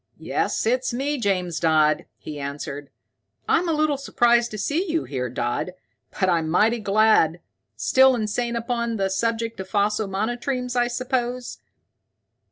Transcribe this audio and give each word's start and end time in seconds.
"Yes, 0.17 0.65
it's 0.65 0.91
me, 0.91 1.19
James 1.19 1.59
Dodd," 1.59 2.05
he 2.17 2.39
answered. 2.39 2.89
"I'm 3.47 3.69
a 3.69 3.73
little 3.73 3.97
surprised 3.97 4.49
to 4.49 4.57
see 4.57 4.89
you 4.89 5.03
here, 5.03 5.29
Dodd, 5.29 5.73
but 6.19 6.27
I'm 6.27 6.49
mighty 6.49 6.79
glad. 6.79 7.39
Still 7.75 8.15
insane 8.15 8.55
upon 8.55 8.97
the 8.97 9.11
subject 9.11 9.59
of 9.59 9.69
fossil 9.69 10.07
monotremes, 10.07 10.75
I 10.75 10.87
suppose?" 10.87 11.59